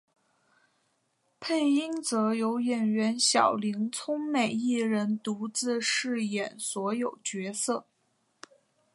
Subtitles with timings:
[1.39, 7.85] 配音则由演员小林聪美一人独自饰演所有角色。